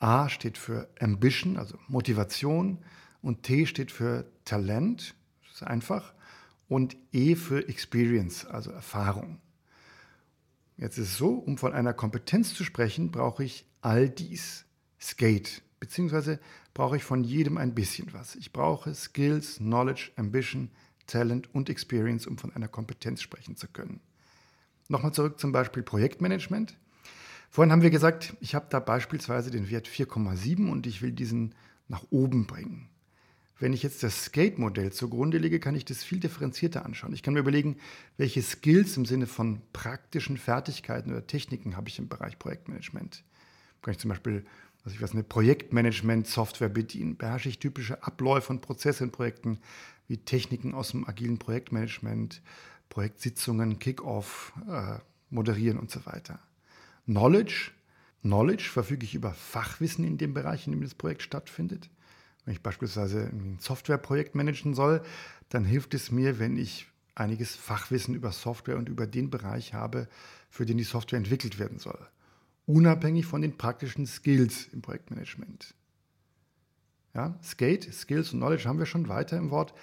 A 0.00 0.28
steht 0.28 0.58
für 0.58 0.88
Ambition, 0.98 1.56
also 1.56 1.78
Motivation. 1.88 2.78
Und 3.22 3.42
T 3.42 3.66
steht 3.66 3.92
für 3.92 4.26
Talent, 4.44 5.14
das 5.44 5.56
ist 5.56 5.62
einfach. 5.62 6.14
Und 6.68 6.96
E 7.12 7.36
für 7.36 7.68
Experience, 7.68 8.46
also 8.46 8.70
Erfahrung. 8.70 9.40
Jetzt 10.76 10.96
ist 10.96 11.08
es 11.08 11.18
so, 11.18 11.34
um 11.34 11.58
von 11.58 11.74
einer 11.74 11.92
Kompetenz 11.92 12.54
zu 12.54 12.64
sprechen, 12.64 13.10
brauche 13.10 13.44
ich 13.44 13.66
all 13.82 14.08
dies. 14.08 14.64
Skate, 14.98 15.62
beziehungsweise 15.78 16.40
brauche 16.74 16.96
ich 16.96 17.04
von 17.04 17.24
jedem 17.24 17.58
ein 17.58 17.74
bisschen 17.74 18.12
was. 18.12 18.34
Ich 18.36 18.52
brauche 18.52 18.94
Skills, 18.94 19.56
Knowledge, 19.56 20.10
Ambition, 20.16 20.70
Talent 21.06 21.54
und 21.54 21.68
Experience, 21.68 22.26
um 22.26 22.38
von 22.38 22.54
einer 22.54 22.68
Kompetenz 22.68 23.20
sprechen 23.20 23.56
zu 23.56 23.66
können. 23.68 24.00
Nochmal 24.88 25.12
zurück 25.12 25.38
zum 25.38 25.52
Beispiel 25.52 25.82
Projektmanagement. 25.82 26.76
Vorhin 27.50 27.72
haben 27.72 27.82
wir 27.82 27.90
gesagt, 27.90 28.34
ich 28.40 28.54
habe 28.54 28.66
da 28.70 28.78
beispielsweise 28.78 29.50
den 29.50 29.68
Wert 29.70 29.88
4,7 29.88 30.70
und 30.70 30.86
ich 30.86 31.02
will 31.02 31.10
diesen 31.10 31.54
nach 31.88 32.04
oben 32.10 32.46
bringen. 32.46 32.88
Wenn 33.58 33.72
ich 33.72 33.82
jetzt 33.82 34.02
das 34.02 34.24
Skate-Modell 34.24 34.92
zugrunde 34.92 35.36
lege, 35.36 35.60
kann 35.60 35.74
ich 35.74 35.84
das 35.84 36.02
viel 36.04 36.20
differenzierter 36.20 36.86
anschauen. 36.86 37.12
Ich 37.12 37.22
kann 37.22 37.34
mir 37.34 37.40
überlegen, 37.40 37.76
welche 38.16 38.40
Skills 38.40 38.96
im 38.96 39.04
Sinne 39.04 39.26
von 39.26 39.60
praktischen 39.72 40.38
Fertigkeiten 40.38 41.10
oder 41.10 41.26
Techniken 41.26 41.76
habe 41.76 41.88
ich 41.88 41.98
im 41.98 42.08
Bereich 42.08 42.38
Projektmanagement. 42.38 43.24
Kann 43.82 43.92
ich 43.92 43.98
zum 43.98 44.08
Beispiel 44.10 44.46
also 44.84 44.94
ich 44.94 45.02
weiß, 45.02 45.12
eine 45.12 45.24
Projektmanagement-Software 45.24 46.70
bedienen? 46.70 47.16
Beherrsche 47.16 47.48
ich 47.48 47.58
typische 47.58 48.02
Abläufe 48.02 48.52
und 48.52 48.62
Prozesse 48.62 49.04
in 49.04 49.10
Projekten 49.10 49.58
wie 50.08 50.16
Techniken 50.16 50.74
aus 50.74 50.92
dem 50.92 51.06
agilen 51.06 51.38
Projektmanagement, 51.38 52.40
Projektsitzungen, 52.88 53.78
Kick-Off, 53.78 54.52
äh, 54.68 54.98
moderieren 55.28 55.78
und 55.78 55.90
so 55.90 56.04
weiter? 56.06 56.40
Knowledge. 57.10 57.72
Knowledge 58.22 58.64
verfüge 58.64 59.04
ich 59.04 59.14
über 59.14 59.32
Fachwissen 59.32 60.04
in 60.04 60.18
dem 60.18 60.34
Bereich, 60.34 60.66
in 60.66 60.72
dem 60.72 60.82
das 60.82 60.94
Projekt 60.94 61.22
stattfindet. 61.22 61.90
Wenn 62.44 62.54
ich 62.54 62.62
beispielsweise 62.62 63.24
ein 63.24 63.58
Softwareprojekt 63.60 64.34
managen 64.34 64.74
soll, 64.74 65.02
dann 65.48 65.64
hilft 65.64 65.94
es 65.94 66.10
mir, 66.10 66.38
wenn 66.38 66.56
ich 66.56 66.86
einiges 67.14 67.54
Fachwissen 67.56 68.14
über 68.14 68.32
Software 68.32 68.76
und 68.76 68.88
über 68.88 69.06
den 69.06 69.30
Bereich 69.30 69.74
habe, 69.74 70.08
für 70.48 70.66
den 70.66 70.78
die 70.78 70.84
Software 70.84 71.18
entwickelt 71.18 71.58
werden 71.58 71.78
soll 71.78 72.08
unabhängig 72.70 73.26
von 73.26 73.42
den 73.42 73.56
praktischen 73.56 74.06
Skills 74.06 74.68
im 74.72 74.82
Projektmanagement. 74.82 75.74
Ja, 77.14 77.38
Skate, 77.42 77.92
Skills 77.92 78.32
und 78.32 78.38
Knowledge 78.38 78.68
haben 78.68 78.78
wir 78.78 78.86
schon 78.86 79.08
weiter 79.08 79.36
im 79.36 79.50
Wort. 79.50 79.74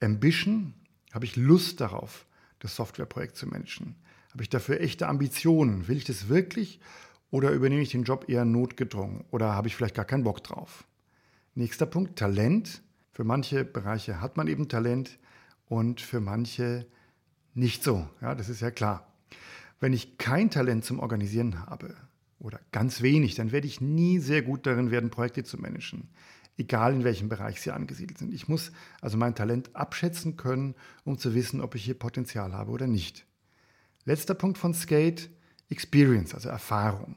Ambition, 0.00 0.74
habe 1.12 1.24
ich 1.24 1.36
Lust 1.36 1.80
darauf, 1.80 2.26
das 2.58 2.74
Softwareprojekt 2.74 3.36
zu 3.36 3.46
managen? 3.46 3.94
Habe 4.36 4.42
ich 4.42 4.50
dafür 4.50 4.82
echte 4.82 5.08
Ambitionen? 5.08 5.88
Will 5.88 5.96
ich 5.96 6.04
das 6.04 6.28
wirklich 6.28 6.78
oder 7.30 7.52
übernehme 7.52 7.80
ich 7.80 7.88
den 7.88 8.04
Job 8.04 8.28
eher 8.28 8.44
notgedrungen 8.44 9.24
oder 9.30 9.54
habe 9.54 9.66
ich 9.66 9.74
vielleicht 9.74 9.94
gar 9.94 10.04
keinen 10.04 10.24
Bock 10.24 10.44
drauf? 10.44 10.84
Nächster 11.54 11.86
Punkt, 11.86 12.18
Talent. 12.18 12.82
Für 13.12 13.24
manche 13.24 13.64
Bereiche 13.64 14.20
hat 14.20 14.36
man 14.36 14.46
eben 14.46 14.68
Talent 14.68 15.18
und 15.64 16.02
für 16.02 16.20
manche 16.20 16.86
nicht 17.54 17.82
so. 17.82 18.06
Ja, 18.20 18.34
das 18.34 18.50
ist 18.50 18.60
ja 18.60 18.70
klar. 18.70 19.10
Wenn 19.80 19.94
ich 19.94 20.18
kein 20.18 20.50
Talent 20.50 20.84
zum 20.84 21.00
Organisieren 21.00 21.64
habe, 21.64 21.96
oder 22.38 22.60
ganz 22.72 23.00
wenig, 23.00 23.36
dann 23.36 23.52
werde 23.52 23.66
ich 23.66 23.80
nie 23.80 24.18
sehr 24.18 24.42
gut 24.42 24.66
darin 24.66 24.90
werden, 24.90 25.08
Projekte 25.08 25.44
zu 25.44 25.56
managen. 25.56 26.10
Egal 26.58 26.92
in 26.92 27.04
welchem 27.04 27.30
Bereich 27.30 27.62
sie 27.62 27.70
angesiedelt 27.70 28.18
sind. 28.18 28.34
Ich 28.34 28.48
muss 28.48 28.70
also 29.00 29.16
mein 29.16 29.34
Talent 29.34 29.74
abschätzen 29.74 30.36
können, 30.36 30.74
um 31.04 31.16
zu 31.16 31.34
wissen, 31.34 31.62
ob 31.62 31.74
ich 31.74 31.84
hier 31.84 31.98
Potenzial 31.98 32.52
habe 32.52 32.72
oder 32.72 32.86
nicht. 32.86 33.24
Letzter 34.06 34.34
Punkt 34.34 34.56
von 34.56 34.72
Skate, 34.72 35.28
Experience, 35.68 36.32
also 36.32 36.48
Erfahrung. 36.48 37.16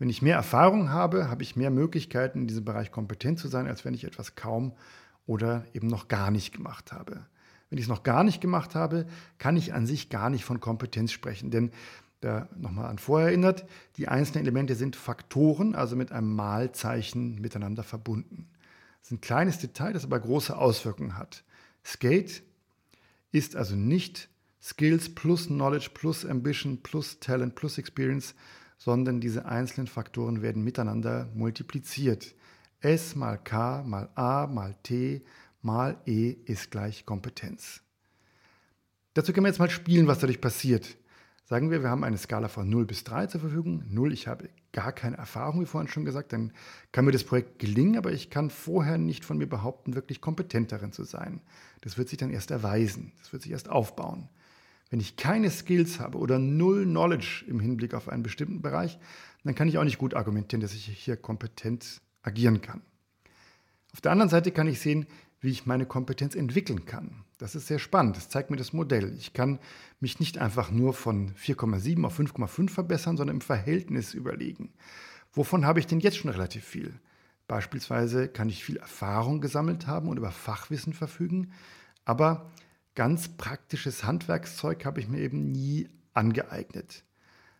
Wenn 0.00 0.10
ich 0.10 0.20
mehr 0.20 0.34
Erfahrung 0.34 0.90
habe, 0.90 1.30
habe 1.30 1.44
ich 1.44 1.54
mehr 1.54 1.70
Möglichkeiten, 1.70 2.40
in 2.40 2.46
diesem 2.48 2.64
Bereich 2.64 2.90
kompetent 2.90 3.38
zu 3.38 3.46
sein, 3.46 3.68
als 3.68 3.84
wenn 3.84 3.94
ich 3.94 4.04
etwas 4.04 4.34
kaum 4.34 4.72
oder 5.26 5.64
eben 5.74 5.86
noch 5.86 6.08
gar 6.08 6.32
nicht 6.32 6.52
gemacht 6.52 6.92
habe. 6.92 7.24
Wenn 7.70 7.78
ich 7.78 7.84
es 7.84 7.88
noch 7.88 8.02
gar 8.02 8.24
nicht 8.24 8.40
gemacht 8.40 8.74
habe, 8.74 9.06
kann 9.38 9.56
ich 9.56 9.74
an 9.74 9.86
sich 9.86 10.08
gar 10.08 10.28
nicht 10.28 10.44
von 10.44 10.58
Kompetenz 10.58 11.12
sprechen, 11.12 11.50
denn 11.50 11.70
da 12.20 12.48
nochmal 12.56 12.86
an 12.86 12.98
vorher 12.98 13.28
erinnert, 13.28 13.64
die 13.96 14.08
einzelnen 14.08 14.42
Elemente 14.42 14.74
sind 14.74 14.96
Faktoren, 14.96 15.76
also 15.76 15.94
mit 15.94 16.10
einem 16.10 16.34
Malzeichen 16.34 17.40
miteinander 17.40 17.84
verbunden. 17.84 18.48
Das 19.00 19.08
ist 19.08 19.12
ein 19.12 19.20
kleines 19.20 19.58
Detail, 19.58 19.92
das 19.92 20.04
aber 20.04 20.18
große 20.18 20.56
Auswirkungen 20.56 21.16
hat. 21.16 21.44
Skate 21.84 22.42
ist 23.30 23.54
also 23.54 23.76
nicht 23.76 24.28
Skills 24.60 25.14
plus 25.14 25.46
Knowledge 25.46 25.90
plus 25.94 26.24
Ambition 26.24 26.82
plus 26.82 27.20
Talent 27.20 27.54
plus 27.54 27.78
Experience, 27.78 28.34
sondern 28.76 29.20
diese 29.20 29.46
einzelnen 29.46 29.86
Faktoren 29.86 30.42
werden 30.42 30.62
miteinander 30.62 31.28
multipliziert. 31.34 32.34
S 32.80 33.16
mal 33.16 33.38
K 33.38 33.82
mal 33.82 34.08
A 34.14 34.46
mal 34.46 34.74
T 34.82 35.24
mal 35.62 36.00
E 36.06 36.30
ist 36.44 36.70
gleich 36.70 37.04
Kompetenz. 37.04 37.82
Dazu 39.14 39.32
können 39.32 39.44
wir 39.44 39.50
jetzt 39.50 39.58
mal 39.58 39.70
spielen, 39.70 40.06
was 40.06 40.20
dadurch 40.20 40.40
passiert. 40.40 40.96
Sagen 41.44 41.70
wir, 41.70 41.82
wir 41.82 41.88
haben 41.88 42.04
eine 42.04 42.18
Skala 42.18 42.48
von 42.48 42.68
0 42.68 42.84
bis 42.84 43.04
3 43.04 43.26
zur 43.26 43.40
Verfügung. 43.40 43.82
0, 43.88 44.12
ich 44.12 44.28
habe 44.28 44.50
gar 44.72 44.92
keine 44.92 45.16
Erfahrung, 45.16 45.62
wie 45.62 45.66
vorhin 45.66 45.88
schon 45.88 46.04
gesagt, 46.04 46.32
dann 46.32 46.52
kann 46.92 47.06
mir 47.06 47.10
das 47.10 47.24
Projekt 47.24 47.58
gelingen, 47.58 47.96
aber 47.96 48.12
ich 48.12 48.28
kann 48.28 48.50
vorher 48.50 48.98
nicht 48.98 49.24
von 49.24 49.38
mir 49.38 49.48
behaupten, 49.48 49.94
wirklich 49.94 50.20
kompetent 50.20 50.72
darin 50.72 50.92
zu 50.92 51.04
sein. 51.04 51.40
Das 51.80 51.96
wird 51.96 52.10
sich 52.10 52.18
dann 52.18 52.30
erst 52.30 52.50
erweisen, 52.50 53.12
das 53.18 53.32
wird 53.32 53.42
sich 53.42 53.52
erst 53.52 53.70
aufbauen. 53.70 54.28
Wenn 54.90 55.00
ich 55.00 55.16
keine 55.16 55.50
Skills 55.50 56.00
habe 56.00 56.18
oder 56.18 56.38
null 56.38 56.84
Knowledge 56.84 57.44
im 57.46 57.60
Hinblick 57.60 57.94
auf 57.94 58.08
einen 58.08 58.22
bestimmten 58.22 58.62
Bereich, 58.62 58.98
dann 59.44 59.54
kann 59.54 59.68
ich 59.68 59.78
auch 59.78 59.84
nicht 59.84 59.98
gut 59.98 60.14
argumentieren, 60.14 60.60
dass 60.60 60.74
ich 60.74 60.86
hier 60.86 61.16
kompetent 61.16 62.00
agieren 62.22 62.60
kann. 62.60 62.82
Auf 63.92 64.00
der 64.00 64.12
anderen 64.12 64.30
Seite 64.30 64.50
kann 64.50 64.68
ich 64.68 64.80
sehen, 64.80 65.06
wie 65.40 65.50
ich 65.50 65.66
meine 65.66 65.86
Kompetenz 65.86 66.34
entwickeln 66.34 66.84
kann. 66.84 67.24
Das 67.38 67.54
ist 67.54 67.68
sehr 67.68 67.78
spannend. 67.78 68.16
Das 68.16 68.28
zeigt 68.28 68.50
mir 68.50 68.56
das 68.56 68.72
Modell. 68.72 69.14
Ich 69.16 69.32
kann 69.32 69.60
mich 70.00 70.18
nicht 70.18 70.38
einfach 70.38 70.70
nur 70.70 70.92
von 70.92 71.34
4,7 71.34 72.04
auf 72.04 72.18
5,5 72.18 72.70
verbessern, 72.70 73.16
sondern 73.16 73.36
im 73.36 73.40
Verhältnis 73.40 74.14
überlegen. 74.14 74.72
Wovon 75.32 75.64
habe 75.64 75.78
ich 75.78 75.86
denn 75.86 76.00
jetzt 76.00 76.16
schon 76.16 76.30
relativ 76.30 76.64
viel? 76.64 76.94
Beispielsweise 77.46 78.28
kann 78.28 78.48
ich 78.48 78.64
viel 78.64 78.76
Erfahrung 78.76 79.40
gesammelt 79.40 79.86
haben 79.86 80.08
und 80.08 80.16
über 80.16 80.32
Fachwissen 80.32 80.92
verfügen, 80.92 81.52
aber 82.04 82.50
ganz 82.98 83.28
praktisches 83.28 84.02
Handwerkszeug 84.02 84.84
habe 84.84 84.98
ich 84.98 85.06
mir 85.06 85.20
eben 85.20 85.52
nie 85.52 85.88
angeeignet. 86.14 87.04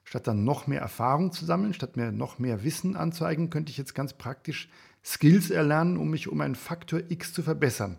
Statt 0.02 0.26
dann 0.26 0.42
noch 0.42 0.66
mehr 0.66 0.80
Erfahrung 0.80 1.30
zu 1.30 1.44
sammeln, 1.44 1.74
statt 1.74 1.96
mir 1.96 2.10
noch 2.10 2.40
mehr 2.40 2.64
Wissen 2.64 2.96
anzueignen, 2.96 3.48
könnte 3.48 3.70
ich 3.70 3.78
jetzt 3.78 3.94
ganz 3.94 4.14
praktisch 4.14 4.68
Skills 5.04 5.50
erlernen, 5.50 5.96
um 5.96 6.10
mich 6.10 6.26
um 6.26 6.40
einen 6.40 6.56
Faktor 6.56 7.02
x 7.08 7.32
zu 7.32 7.44
verbessern. 7.44 7.98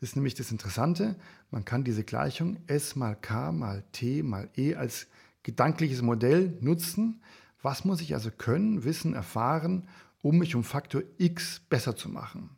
Das 0.00 0.08
ist 0.08 0.16
nämlich 0.16 0.34
das 0.34 0.50
Interessante. 0.50 1.16
Man 1.50 1.66
kann 1.66 1.84
diese 1.84 2.04
Gleichung 2.04 2.56
S 2.68 2.96
mal 2.96 3.16
K 3.16 3.52
mal 3.52 3.84
T 3.92 4.22
mal 4.22 4.48
E 4.56 4.74
als 4.74 5.08
gedankliches 5.42 6.00
Modell 6.00 6.56
nutzen. 6.62 7.20
Was 7.60 7.84
muss 7.84 8.00
ich 8.00 8.14
also 8.14 8.30
können, 8.30 8.84
wissen, 8.84 9.12
erfahren, 9.12 9.86
um 10.22 10.38
mich 10.38 10.54
um 10.54 10.64
Faktor 10.64 11.02
x 11.18 11.60
besser 11.68 11.96
zu 11.96 12.08
machen? 12.08 12.48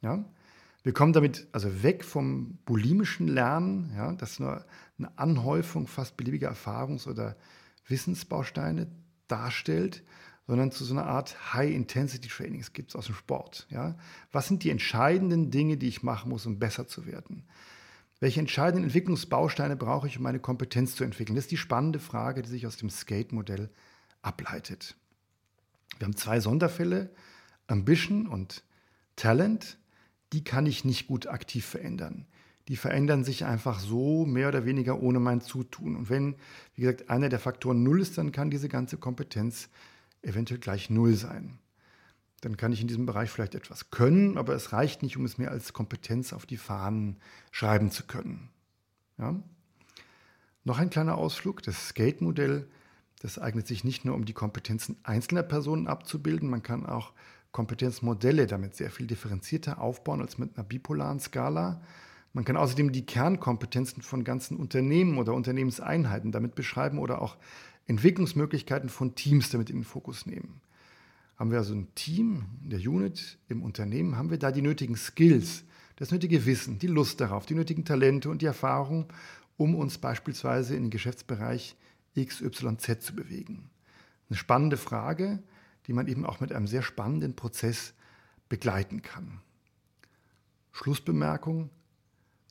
Ja? 0.00 0.24
Wir 0.82 0.92
kommen 0.92 1.12
damit 1.12 1.46
also 1.52 1.82
weg 1.82 2.04
vom 2.04 2.58
bulimischen 2.64 3.28
Lernen, 3.28 3.92
ja, 3.96 4.12
das 4.14 4.40
nur 4.40 4.64
eine 4.98 5.16
Anhäufung 5.18 5.86
fast 5.86 6.16
beliebiger 6.16 6.50
Erfahrungs- 6.50 7.06
oder 7.06 7.36
Wissensbausteine 7.86 8.88
darstellt, 9.28 10.02
sondern 10.46 10.72
zu 10.72 10.84
so 10.84 10.94
einer 10.94 11.06
Art 11.06 11.54
High-Intensity-Trainings 11.54 12.72
gibt 12.72 12.90
es 12.90 12.96
aus 12.96 13.06
dem 13.06 13.14
Sport. 13.14 13.66
Ja? 13.70 13.96
Was 14.32 14.48
sind 14.48 14.64
die 14.64 14.70
entscheidenden 14.70 15.50
Dinge, 15.50 15.76
die 15.76 15.88
ich 15.88 16.02
machen 16.02 16.30
muss, 16.30 16.46
um 16.46 16.58
besser 16.58 16.86
zu 16.86 17.06
werden? 17.06 17.44
Welche 18.18 18.40
entscheidenden 18.40 18.84
Entwicklungsbausteine 18.84 19.76
brauche 19.76 20.06
ich, 20.06 20.16
um 20.16 20.24
meine 20.24 20.40
Kompetenz 20.40 20.94
zu 20.94 21.04
entwickeln? 21.04 21.36
Das 21.36 21.46
ist 21.46 21.52
die 21.52 21.56
spannende 21.56 21.98
Frage, 21.98 22.42
die 22.42 22.50
sich 22.50 22.66
aus 22.66 22.76
dem 22.76 22.90
Skate-Modell 22.90 23.70
ableitet. 24.20 24.96
Wir 25.98 26.06
haben 26.06 26.16
zwei 26.16 26.40
Sonderfälle, 26.40 27.10
Ambition 27.66 28.26
und 28.26 28.64
Talent. 29.16 29.78
Die 30.32 30.44
kann 30.44 30.66
ich 30.66 30.84
nicht 30.84 31.06
gut 31.06 31.26
aktiv 31.26 31.64
verändern. 31.64 32.26
Die 32.68 32.76
verändern 32.76 33.24
sich 33.24 33.44
einfach 33.44 33.80
so 33.80 34.24
mehr 34.24 34.48
oder 34.48 34.64
weniger 34.64 35.02
ohne 35.02 35.18
mein 35.18 35.40
Zutun. 35.40 35.96
Und 35.96 36.10
wenn, 36.10 36.36
wie 36.74 36.82
gesagt, 36.82 37.10
einer 37.10 37.28
der 37.28 37.40
Faktoren 37.40 37.82
null 37.82 38.00
ist, 38.00 38.18
dann 38.18 38.32
kann 38.32 38.50
diese 38.50 38.68
ganze 38.68 38.96
Kompetenz 38.98 39.68
eventuell 40.22 40.60
gleich 40.60 40.88
Null 40.88 41.14
sein. 41.14 41.58
Dann 42.40 42.56
kann 42.56 42.72
ich 42.72 42.80
in 42.80 42.88
diesem 42.88 43.06
Bereich 43.06 43.30
vielleicht 43.30 43.54
etwas 43.54 43.90
können, 43.90 44.36
aber 44.36 44.54
es 44.54 44.72
reicht 44.72 45.02
nicht, 45.02 45.16
um 45.16 45.24
es 45.24 45.38
mir 45.38 45.50
als 45.50 45.72
Kompetenz 45.72 46.32
auf 46.32 46.46
die 46.46 46.56
Fahnen 46.56 47.16
schreiben 47.50 47.90
zu 47.90 48.04
können. 48.04 48.48
Ja? 49.18 49.40
Noch 50.64 50.78
ein 50.78 50.90
kleiner 50.90 51.18
Ausflug. 51.18 51.62
Das 51.62 51.88
Skate-Modell, 51.88 52.68
das 53.20 53.38
eignet 53.38 53.66
sich 53.66 53.84
nicht 53.84 54.04
nur, 54.04 54.14
um 54.14 54.24
die 54.24 54.32
Kompetenzen 54.32 54.96
einzelner 55.02 55.42
Personen 55.42 55.88
abzubilden, 55.88 56.48
man 56.48 56.62
kann 56.62 56.86
auch 56.86 57.12
Kompetenzmodelle 57.52 58.46
damit 58.46 58.74
sehr 58.74 58.90
viel 58.90 59.06
differenzierter 59.06 59.80
aufbauen 59.80 60.20
als 60.20 60.38
mit 60.38 60.56
einer 60.56 60.64
bipolaren 60.64 61.20
Skala. 61.20 61.82
Man 62.32 62.44
kann 62.44 62.56
außerdem 62.56 62.92
die 62.92 63.04
Kernkompetenzen 63.04 64.02
von 64.02 64.24
ganzen 64.24 64.56
Unternehmen 64.56 65.18
oder 65.18 65.34
Unternehmenseinheiten 65.34 66.32
damit 66.32 66.54
beschreiben 66.54 66.98
oder 66.98 67.20
auch 67.20 67.36
Entwicklungsmöglichkeiten 67.86 68.88
von 68.88 69.14
Teams 69.14 69.50
damit 69.50 69.68
in 69.68 69.78
den 69.78 69.84
Fokus 69.84 70.24
nehmen. 70.24 70.62
Haben 71.36 71.50
wir 71.50 71.58
also 71.58 71.74
ein 71.74 71.94
Team 71.94 72.46
der 72.62 72.78
Unit 72.78 73.38
im 73.48 73.62
Unternehmen, 73.62 74.16
haben 74.16 74.30
wir 74.30 74.38
da 74.38 74.50
die 74.50 74.62
nötigen 74.62 74.96
Skills, 74.96 75.64
das 75.96 76.10
nötige 76.10 76.46
Wissen, 76.46 76.78
die 76.78 76.86
Lust 76.86 77.20
darauf, 77.20 77.44
die 77.44 77.54
nötigen 77.54 77.84
Talente 77.84 78.30
und 78.30 78.40
die 78.40 78.46
Erfahrung, 78.46 79.12
um 79.56 79.74
uns 79.74 79.98
beispielsweise 79.98 80.74
in 80.74 80.84
den 80.84 80.90
Geschäftsbereich 80.90 81.76
XYZ 82.18 83.00
zu 83.00 83.14
bewegen. 83.14 83.70
Eine 84.28 84.38
spannende 84.38 84.76
Frage, 84.76 85.42
die 85.86 85.92
man 85.92 86.06
eben 86.06 86.24
auch 86.26 86.40
mit 86.40 86.52
einem 86.52 86.66
sehr 86.66 86.82
spannenden 86.82 87.34
Prozess 87.34 87.94
begleiten 88.48 89.02
kann. 89.02 89.40
Schlussbemerkung. 90.72 91.70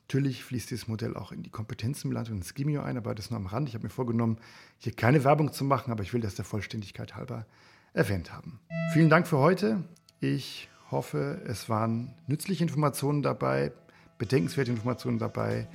Natürlich 0.08 0.44
fließt 0.44 0.70
dieses 0.70 0.88
Modell 0.88 1.16
auch 1.16 1.32
in 1.32 1.42
die 1.42 1.50
Kompetenzenbilanz 1.50 2.30
und 2.30 2.38
ins 2.38 2.54
Gimio 2.54 2.82
ein, 2.82 2.98
aber 2.98 3.16
das 3.16 3.30
nur 3.30 3.40
am 3.40 3.46
Rand. 3.46 3.70
Ich 3.70 3.76
habe 3.76 3.86
mir 3.86 3.90
vorgenommen, 3.90 4.38
hier 4.78 4.94
keine 4.94 5.24
Werbung 5.24 5.54
zu 5.54 5.64
machen, 5.64 5.92
aber 5.92 6.04
ich 6.04 6.14
will 6.14 6.20
das 6.20 6.36
der 6.36 6.44
Vollständigkeit 6.44 7.16
halber 7.16 7.46
erwähnt 7.94 8.34
haben. 8.34 8.60
Vielen 8.94 9.10
Dank 9.10 9.26
für 9.28 9.38
heute. 9.38 9.84
Ich 10.20 10.70
hoffe, 10.92 11.42
es 11.46 11.70
waren 11.70 12.14
nützliche 12.28 12.64
Informationen 12.64 13.22
dabei, 13.22 13.72
bedenkenswerte 14.18 14.72
Informationen 14.72 15.18
dabei. 15.18 15.68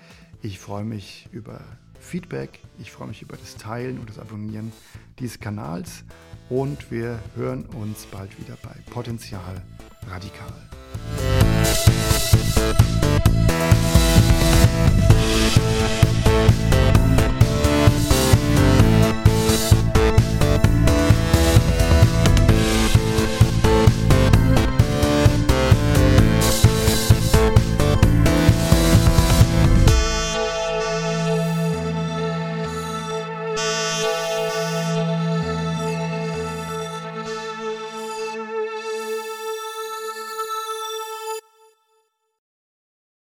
Ich 0.43 0.59
freue 0.59 0.85
mich 0.85 1.29
über 1.33 1.61
Feedback, 1.99 2.61
ich 2.79 2.93
freue 2.93 3.09
mich 3.09 3.23
über 3.23 3.37
das 3.37 3.57
Teilen 3.57 3.99
und 3.99 4.11
das 4.11 4.19
Abonnieren 4.19 4.73
dieses 5.19 5.41
Kanals 5.41 6.05
und 6.49 6.91
wir 6.91 7.19
hören 7.35 7.65
uns 7.67 8.07
bald 8.07 8.39
wieder 8.39 8.57
bei 8.63 8.75
Potenzial 8.93 9.63
Radikal. 10.09 10.53